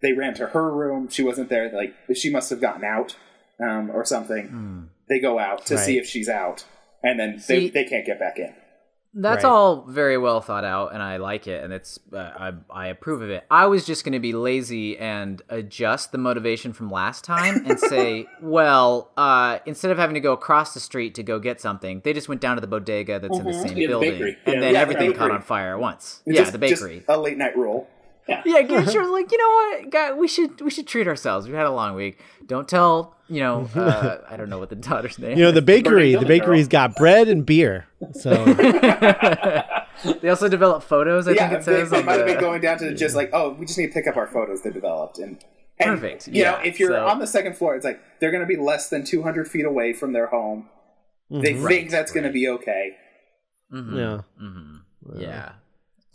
[0.00, 1.08] They ran to her room.
[1.08, 1.70] She wasn't there.
[1.72, 3.16] Like she must have gotten out
[3.60, 4.48] um, or something.
[4.48, 4.82] Hmm.
[5.08, 6.64] they go out to see if she's out
[7.02, 8.54] and then See- they, they can't get back in
[9.14, 9.50] That's Right.
[9.50, 13.22] all very well thought out, and I like it, and it's uh, I I approve
[13.22, 13.44] of it.
[13.50, 17.80] I was just going to be lazy and adjust the motivation from last time and
[17.94, 22.02] say, well, uh, instead of having to go across the street to go get something,
[22.04, 24.36] they just went down to the bodega that's in the same Yeah, building, bakery.
[24.44, 26.22] and Yeah, then yeah, everything caught on fire at once.
[26.26, 27.04] It's yeah, just- the just bakery.
[27.08, 27.88] a late night rule
[28.28, 29.48] Yeah, Gertrude was like, you know
[29.80, 31.46] what, guy, we should we should treat ourselves.
[31.46, 32.20] We've had a long week.
[32.46, 35.38] Don't tell, you know, uh, I don't know what the daughter's name.
[35.38, 37.86] You know, the bakery, the building bakery's got bread and beer.
[38.12, 38.30] So
[40.22, 41.26] they also develop photos.
[41.28, 41.90] I yeah think it they, says.
[41.90, 43.92] they on might have been going down to just like oh we just need to
[43.92, 45.42] pick up our photos they developed and,
[45.80, 48.42] and Perfect, you know if you're so- on the second floor it's like they're going
[48.42, 50.68] to be less than 200 feet away from their home
[51.30, 52.92] they think that's going to be okay
[53.72, 54.20] Mhm, yeah.
[54.42, 54.80] mhm.
[55.20, 55.52] Yeah.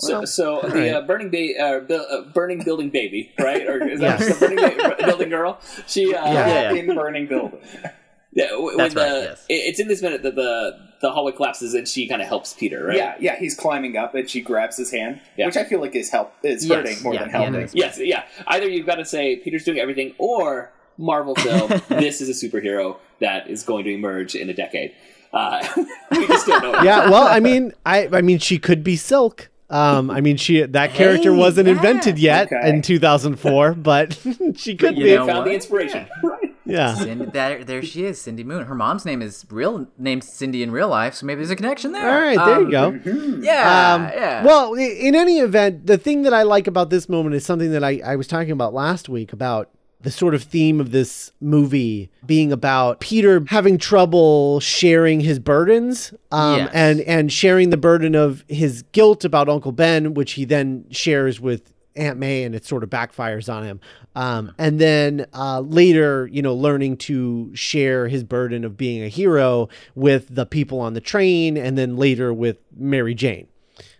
[0.07, 3.67] So, so the uh, burning ba- uh, bu- uh, burning building baby, right?
[3.67, 4.39] Or is that Yes.
[4.39, 5.59] the burning ba- building girl?
[5.87, 6.45] She, uh, Yeah.
[6.69, 7.59] Cat in burning building
[8.35, 9.45] yeah, w- That's when right, yes.
[9.49, 12.85] it's in this minute that the the hallway collapses and she kind of helps Peter,
[12.85, 12.95] right?
[12.97, 15.45] yeah yeah he's climbing up and she grabs his hand Yeah.
[15.47, 18.23] which i feel like is help is Yes, hurting more yeah, than helping Yes, yeah.
[18.47, 21.69] Either you've got to say Peter's doing everything, or Marvel film.
[21.89, 24.93] this is a superhero that is going to emerge in a decade.
[25.33, 25.67] Uh,
[26.11, 26.81] we just don't know.
[26.83, 29.49] yeah, well, I mean, I I mean, she could be Silk.
[29.69, 31.75] Um, I mean, she that character Hey, wasn't yeah.
[31.75, 32.69] invented yet Okay.
[32.69, 34.13] in 2004, but
[34.55, 35.15] she could you be.
[35.15, 35.45] know- Found what?
[35.45, 36.05] the inspiration.
[36.65, 36.93] yeah.
[36.95, 38.65] Cindy, there, there she is, Cindy Moon.
[38.65, 41.91] Her mom's name is real named Cindy in real life, so maybe there's a connection
[41.91, 42.07] there.
[42.07, 43.39] All right, there Um, you go.
[43.41, 44.45] Yeah, Um, yeah.
[44.45, 47.83] Well, in any event, the thing that I like about this moment is something that
[47.83, 49.69] I, I was talking about last week about
[50.03, 56.13] the sort of theme of this movie being about Peter having trouble sharing his burdens
[56.31, 56.71] um, Yes.
[56.73, 61.39] and, and sharing the burden of his guilt about Uncle Ben, which he then shares
[61.39, 63.79] with Aunt May and it sort of backfires on him.
[64.15, 69.07] Um, and then uh, later, you know, learning to share his burden of being a
[69.07, 73.47] hero with the people on the train and then later with Mary Jane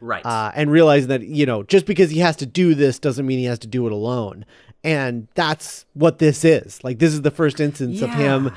[0.01, 0.25] right.
[0.25, 3.39] uh, and realizing that you know just because he has to do this doesn't mean
[3.39, 4.45] he has to do it alone.
[4.83, 6.83] And that's what this is.
[6.83, 8.51] Like this is the first instance of him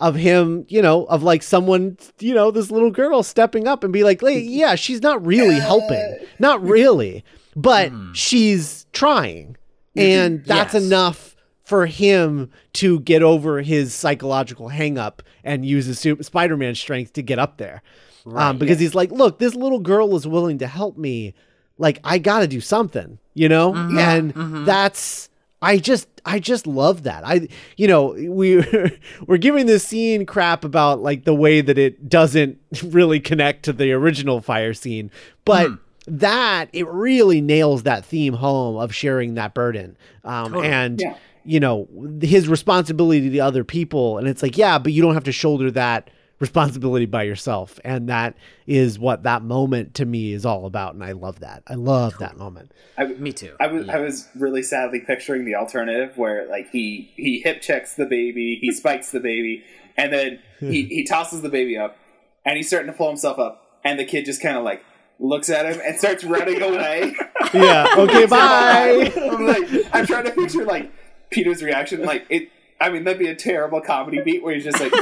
[0.00, 3.92] of him you know of like someone you know this little girl stepping up and
[3.92, 6.18] be like "Hey, yeah she's not really helping.
[6.38, 7.24] Not really.
[7.56, 9.56] But she's trying.
[9.96, 10.82] And that's Yes.
[10.84, 17.12] enough for him to get over his psychological hangup and use his super, Spider-Man strength
[17.14, 17.80] to get up there.
[18.26, 21.34] Um, because he's like, look, this little girl is willing to help me.
[21.78, 23.74] Like, I got to do something, you know?
[23.74, 24.32] And
[24.66, 25.28] that's,
[25.60, 27.26] I just, I just love that.
[27.26, 28.64] I, you know, we,
[29.26, 33.72] we're giving this scene crap about like the way that it doesn't really connect to
[33.72, 35.10] the original fire scene,
[35.44, 35.70] but
[36.06, 39.96] that, it really nails that theme home of sharing that burden.
[40.22, 41.16] Um, and, Yeah.
[41.44, 41.88] you know,
[42.20, 44.18] his responsibility to the other people.
[44.18, 46.08] And it's like, yeah, but you don't have to shoulder that
[46.44, 47.80] responsibility by yourself.
[47.84, 50.94] And that is what that moment to me is all about.
[50.94, 51.62] And I love that.
[51.66, 52.72] I love that moment.
[53.18, 53.56] Me too.
[53.58, 53.96] I was Yeah.
[53.96, 58.58] I was really sadly picturing the alternative where like he he hip checks the baby,
[58.60, 59.64] he spikes the baby,
[59.96, 61.96] and then he he tosses the baby up,
[62.44, 64.82] and he's starting to pull himself up, and the kid just kind of like
[65.18, 67.14] looks at him and starts running away.
[67.52, 67.86] Yeah.
[67.96, 68.26] Okay.
[68.26, 69.12] Bye.
[69.16, 70.92] I'm like I'm trying to picture like
[71.30, 72.50] Peter's reaction, like it.
[72.84, 74.92] I mean, that'd be a terrible comedy beat where he's just like,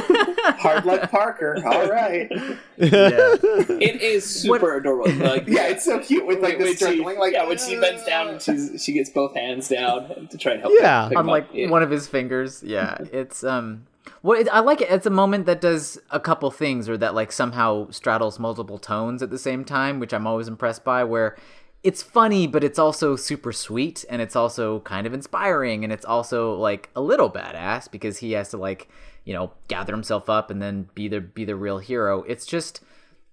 [0.57, 2.31] "Hard luck, Parker." All right,
[2.77, 3.35] Yeah.
[3.37, 5.11] It is super adorable.
[5.13, 7.77] Like, yeah, it's so cute with like when the she, struggling, like yeah, when she
[7.77, 10.73] bends down and she's she gets both hands down to try and help.
[10.79, 11.03] Yeah.
[11.03, 11.49] him pick on him like up.
[11.53, 11.69] Yeah.
[11.69, 12.63] one of his fingers.
[12.63, 13.87] Yeah, it's um.
[14.21, 14.89] Well, it, I like it.
[14.89, 19.21] It's a moment that does a couple things, or that like somehow straddles multiple tones
[19.21, 21.03] at the same time, which I'm always impressed by.
[21.03, 21.35] Where
[21.83, 26.05] it's funny, but it's also super sweet, and it's also kind of inspiring, and it's
[26.05, 28.87] also like a little badass because he has to like
[29.25, 32.23] you know gather himself up and then be the be the real hero.
[32.23, 32.81] It's just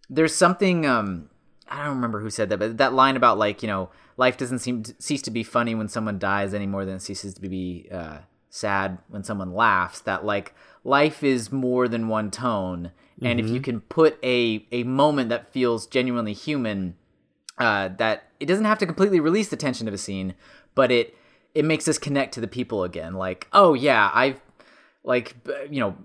[0.08, 1.30] there's something um
[1.68, 4.58] I don't remember who said that, but that line about like you know life doesn't
[4.58, 7.40] seem to cease to be funny when someone dies any more than it ceases to
[7.40, 8.18] be uh,
[8.50, 10.00] sad when someone laughs.
[10.00, 12.90] That like life is more than one tone,
[13.22, 16.96] and if you can put a a moment that feels genuinely human
[17.60, 20.34] uh, that it doesn't have to completely release the tension of a scene,
[20.74, 21.14] but it
[21.54, 23.14] it makes us connect to the people again.
[23.14, 24.40] Like, oh yeah, I've
[25.04, 25.36] like
[25.70, 25.96] you know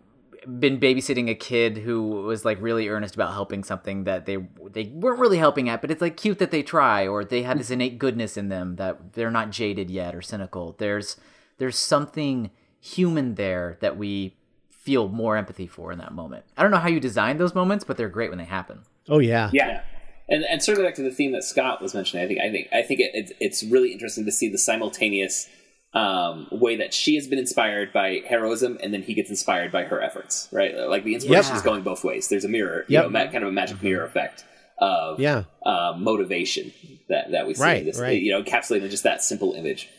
[0.60, 4.38] been babysitting a kid who was like really earnest about helping something that they
[4.70, 7.58] they weren't really helping at, but it's like cute that they try or they have
[7.58, 10.76] this innate goodness in them that they're not jaded yet or cynical.
[10.78, 11.16] There's
[11.58, 14.36] there's something human there that we
[14.70, 16.46] feel more empathy for in that moment.
[16.58, 18.82] I don't know how you design those moments, but they're great when they happen.
[19.10, 19.50] Oh yeah.
[19.54, 19.82] Yeah.
[20.28, 22.68] And and circling back to the theme that Scott was mentioning, I think I think
[22.74, 25.48] I think it, it's it's really interesting to see the simultaneous
[25.94, 29.84] um, way that she has been inspired by heroism, and then he gets inspired by
[29.84, 30.50] her efforts.
[30.52, 31.56] Right, like the inspiration Yep.
[31.58, 32.28] is going both ways.
[32.28, 34.44] There's a mirror, you know, kind of a magic mirror effect
[34.80, 35.44] of Yeah.
[35.66, 36.74] uh, motivation
[37.08, 37.62] that that we see.
[37.62, 38.20] Right, in this, right.
[38.22, 39.90] You know, encapsulated in just that simple image.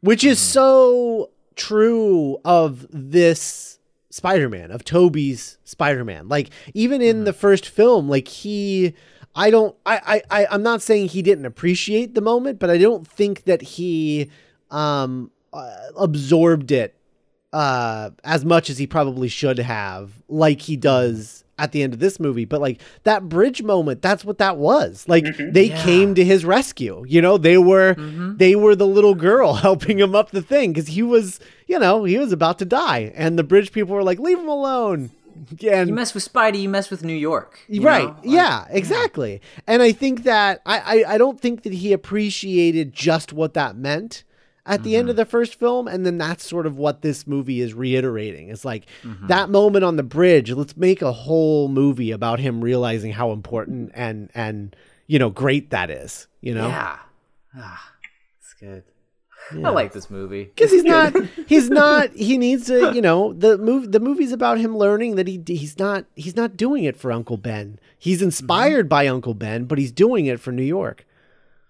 [0.00, 3.78] which is so true of this
[4.10, 6.28] Spider-Man, of Tobey's Spider-Man.
[6.28, 8.94] Like even in the first film, like he
[9.34, 12.78] I don't I, I I I'm not saying he didn't appreciate the moment, but I
[12.78, 14.30] don't think that he
[14.70, 16.94] um uh, absorbed it
[17.52, 22.00] uh as much as he probably should have like he does at the end of
[22.00, 22.44] this movie.
[22.46, 25.06] But like that bridge moment that's what that was.
[25.08, 27.04] Like they came to his rescue.
[27.06, 27.94] You know they were
[28.38, 32.04] they were the little girl helping him up the thing cuz he was you know
[32.04, 33.12] he was about to die.
[33.14, 35.10] And the bridge people were like leave him alone
[35.70, 37.60] and You mess with Spidey, you mess with New York.
[37.80, 38.06] right?
[38.06, 42.92] Like, yeah exactly and i think that I, I i don't think that he appreciated
[42.92, 44.24] just what that meant
[44.64, 47.60] at the end of the first film and then that's sort of what this movie
[47.60, 48.86] is reiterating it's like
[49.28, 53.90] that moment on the bridge let's make a whole movie about him realizing how important
[53.94, 54.76] and and
[55.08, 56.98] you know great that is you know Yeah.
[57.56, 57.92] Ah,
[58.40, 58.84] it's good.
[59.56, 60.44] I like this movie.
[60.54, 61.14] because he's not
[61.46, 65.26] he's not he needs to you know the move the movie's about him learning that
[65.26, 67.78] he he's not he's not doing it for uncle ben.
[67.98, 68.26] He's mm-hmm.
[68.26, 71.06] inspired by uncle ben but he's doing it for new york.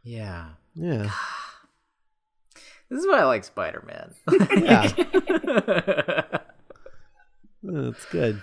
[0.04, 0.48] Yeah.
[0.74, 1.10] yeah.
[2.88, 4.14] This is why I like Spider Man.
[4.62, 4.88] yeah.
[7.62, 8.42] That's good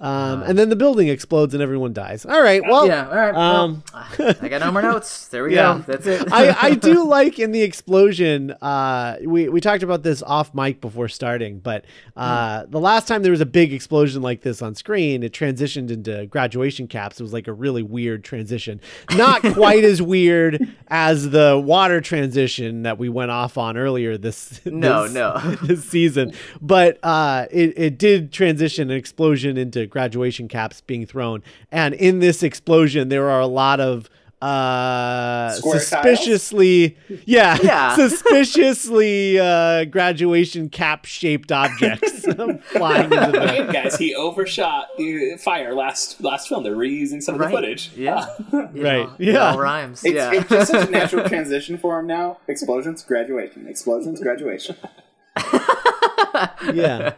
[0.00, 2.24] um, and then the building explodes and everyone dies.
[2.24, 2.62] All right.
[2.62, 3.34] Well, yeah, all right.
[3.34, 3.84] Um,
[4.18, 5.28] well, I got no more notes.
[5.28, 5.74] There we Yeah.
[5.86, 5.92] go.
[5.92, 6.32] That's it.
[6.32, 8.52] I, I do like in the explosion.
[8.62, 11.84] Uh, we we talked about this off mic before starting, but
[12.16, 15.90] uh, the last time there was a big explosion like this on screen, it transitioned
[15.90, 17.20] into graduation caps.
[17.20, 18.80] It was like a really weird transition,
[19.16, 24.60] not quite as weird as the water transition that we went off on earlier this
[24.64, 25.38] No, this- no.
[25.62, 26.32] this season,
[26.62, 32.20] but uh, it it did transition an explosion into graduation caps being thrown, and in
[32.20, 34.08] this explosion there are a lot of
[34.42, 35.86] uh Square tiles?
[35.86, 37.94] suspiciously yeah Yeah.
[38.08, 42.22] suspiciously uh graduation cap shaped objects
[42.72, 46.62] flying into the Again, guys, he overshot the fire last last film.
[46.64, 47.50] They're reusing some of Right.
[47.50, 47.90] the footage.
[47.94, 48.24] Yeah.
[48.50, 49.06] You Right.
[49.06, 49.30] know, Yeah.
[49.30, 50.02] It all rhymes.
[50.04, 50.32] It's, yeah.
[50.32, 52.38] it's just such a natural transition for him now.
[52.48, 53.66] Explosions, graduation.
[53.68, 54.76] Explosions, graduation.
[56.72, 57.12] yeah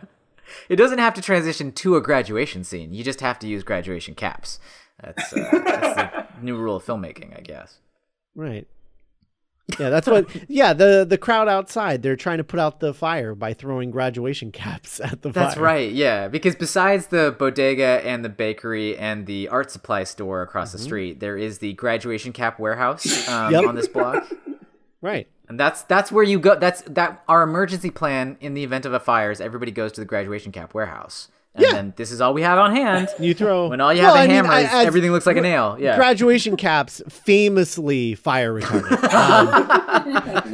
[0.69, 2.93] It doesn't have to transition to a graduation scene.
[2.93, 4.59] You just have to use graduation caps.
[5.03, 7.79] That's, uh, that's the new rule of filmmaking, I guess.
[8.35, 8.67] right
[9.79, 13.33] yeah that's what yeah the the crowd outside they're trying to put out the fire
[13.35, 15.45] by throwing graduation caps at the fire.
[15.45, 16.29] That's fire right, yeah.
[16.29, 21.21] Because besides the bodega and the bakery and the art supply store across the street,
[21.21, 23.65] there is the graduation cap warehouse um, Yep.
[23.67, 24.31] on this block.
[25.01, 26.59] right And that's that's where you go.
[26.59, 30.01] That's that our emergency plan in the event of a fire is everybody goes to
[30.01, 31.29] the graduation cap warehouse.
[31.55, 31.73] And Yeah.
[31.73, 33.11] then this is all we have on hand.
[33.21, 35.13] you throw When all you Well, have I a mean, hammer I- is as- everything
[35.13, 35.77] looks like a nail.
[35.79, 35.97] Yeah.
[35.97, 39.03] graduation caps famously fire retardant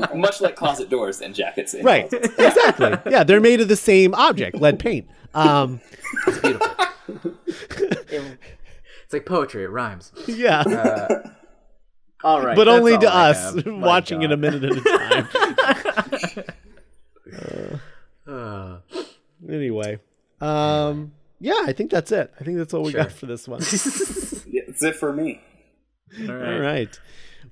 [0.13, 1.75] Um, Much like closet doors and jackets.
[1.75, 2.35] in right closets.
[2.41, 5.81] exactly yeah they're made of the same object lead paint um
[6.27, 6.67] it's beautiful.
[9.05, 10.11] it's like poetry, it rhymes.
[10.27, 10.65] yeah
[12.25, 12.57] All right.
[12.57, 13.67] but only to I us have.
[13.67, 16.45] My watching it a minute at a time
[18.27, 18.79] Uh,
[19.49, 19.99] anyway
[20.41, 23.59] um yeah i think that's it i think that's all we got for this one
[24.47, 25.41] Yeah, it's it for me.
[26.29, 26.53] all right.
[26.55, 27.01] all right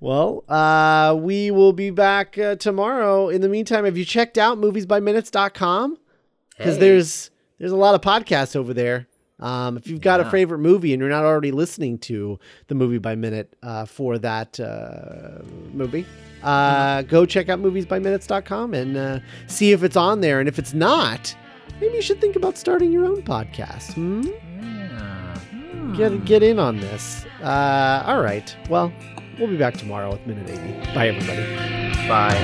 [0.01, 4.59] well uh we will be back uh, tomorrow in the meantime have you checked out
[4.59, 5.97] moviesbyminutes.com
[6.59, 6.81] because Hey.
[6.81, 9.07] there's there's a lot of podcasts over there
[9.41, 12.99] um, if you've got a favorite movie and you're not already listening to the movie
[12.99, 16.07] by minute uh, for that uh, movie
[16.43, 20.75] uh, go check out moviesbyminutes.com and uh, see if it's on there and if it's
[20.75, 21.35] not
[21.81, 24.23] maybe you should think about starting your own podcast hmm?
[24.23, 25.39] Yeah.
[25.39, 25.95] Hmm.
[25.95, 28.93] get get in on this uh, all right well
[29.39, 31.77] we'll be back tomorrow with minute 80 bye everybody
[32.09, 32.37] Bye.